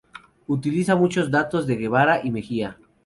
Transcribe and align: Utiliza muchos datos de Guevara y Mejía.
Utiliza 0.47 0.95
muchos 0.95 1.29
datos 1.29 1.67
de 1.67 1.75
Guevara 1.75 2.21
y 2.25 2.31
Mejía. 2.31 2.79